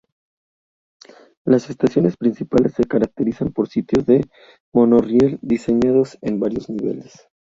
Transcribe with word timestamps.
Las 1.45 1.69
estaciones 1.69 2.17
principales 2.17 2.73
se 2.73 2.85
caracterizan 2.85 3.51
por 3.53 3.69
sitios 3.69 4.07
de 4.07 4.27
monorriel 4.73 5.37
diseñados 5.43 6.17
en 6.23 6.39
varios 6.39 6.69
niveles. 6.71 7.27